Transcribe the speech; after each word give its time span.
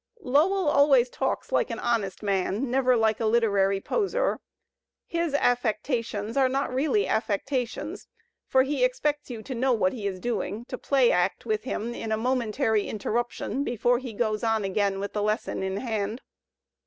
Lowell 0.23 0.67
always 0.67 1.11
talks 1.11 1.51
like 1.51 1.69
an 1.69 1.77
honest 1.77 2.23
man, 2.23 2.71
never 2.71 2.97
like 2.97 3.19
a 3.19 3.27
literary 3.27 3.79
poseur. 3.79 4.39
His 5.05 5.33
a£Fectations 5.33 6.35
are 6.35 6.49
not 6.49 6.73
really 6.73 7.05
affec 7.05 7.45
Digitized 7.45 7.45
by 7.45 7.57
Google 7.57 7.65
\ 7.65 7.75
LOWELL 7.83 7.85
207 7.85 7.95
tations, 7.95 8.07
for 8.47 8.63
he 8.63 8.83
expects 8.83 9.29
you 9.29 9.43
to 9.43 9.53
know 9.53 9.73
what 9.73 9.93
he 9.93 10.07
is 10.07 10.19
doing, 10.19 10.65
to 10.65 10.77
play 10.79 11.11
act 11.11 11.45
with 11.45 11.65
him 11.65 11.93
in 11.93 12.11
a 12.11 12.17
momentary 12.17 12.87
interruption 12.87 13.63
before 13.63 13.99
he 13.99 14.13
goes 14.13 14.43
on 14.43 14.63
again 14.63 14.99
with 14.99 15.13
the 15.13 15.21
lesson 15.21 15.61
in 15.61 15.77
hand. 15.77 16.23